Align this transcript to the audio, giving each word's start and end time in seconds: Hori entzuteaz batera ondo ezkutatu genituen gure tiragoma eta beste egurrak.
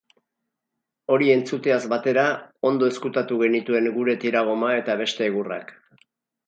Hori 1.15 1.29
entzuteaz 1.33 1.77
batera 1.93 2.25
ondo 2.71 2.91
ezkutatu 2.95 3.39
genituen 3.45 3.93
gure 4.01 4.19
tiragoma 4.27 4.75
eta 4.83 4.99
beste 5.05 5.31
egurrak. 5.33 5.77